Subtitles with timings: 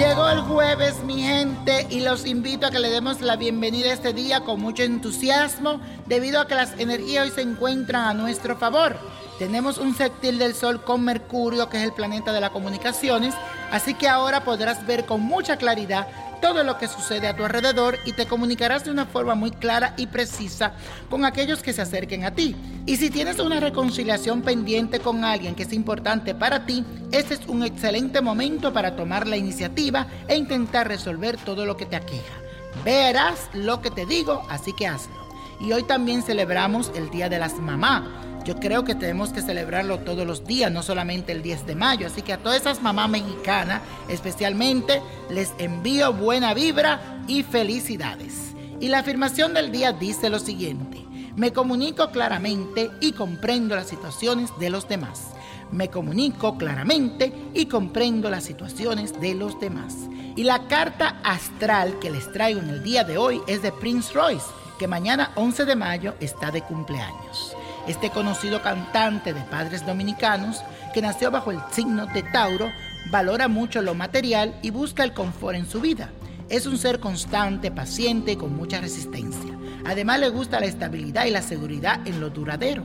[0.00, 3.92] Llegó el jueves, mi gente, y los invito a que le demos la bienvenida a
[3.92, 8.56] este día con mucho entusiasmo, debido a que las energías hoy se encuentran a nuestro
[8.56, 8.96] favor.
[9.40, 13.34] Tenemos un sextil del Sol con Mercurio, que es el planeta de las comunicaciones,
[13.72, 16.08] así que ahora podrás ver con mucha claridad
[16.42, 19.94] todo lo que sucede a tu alrededor y te comunicarás de una forma muy clara
[19.96, 20.74] y precisa
[21.08, 22.54] con aquellos que se acerquen a ti.
[22.84, 27.40] Y si tienes una reconciliación pendiente con alguien que es importante para ti, este es
[27.46, 32.34] un excelente momento para tomar la iniciativa e intentar resolver todo lo que te aqueja.
[32.84, 35.18] Verás lo que te digo, así que hazlo.
[35.62, 38.02] Y hoy también celebramos el Día de las Mamás
[38.44, 42.06] yo creo que tenemos que celebrarlo todos los días, no solamente el 10 de mayo.
[42.06, 48.54] Así que a todas esas mamás mexicanas, especialmente, les envío buena vibra y felicidades.
[48.80, 51.04] Y la afirmación del día dice lo siguiente.
[51.36, 55.28] Me comunico claramente y comprendo las situaciones de los demás.
[55.70, 59.94] Me comunico claramente y comprendo las situaciones de los demás.
[60.34, 64.12] Y la carta astral que les traigo en el día de hoy es de Prince
[64.12, 64.46] Royce,
[64.78, 67.54] que mañana 11 de mayo está de cumpleaños.
[67.90, 70.62] Este conocido cantante de padres dominicanos,
[70.94, 72.70] que nació bajo el signo de Tauro,
[73.10, 76.12] valora mucho lo material y busca el confort en su vida.
[76.48, 79.58] Es un ser constante, paciente y con mucha resistencia.
[79.84, 82.84] Además le gusta la estabilidad y la seguridad en lo duradero.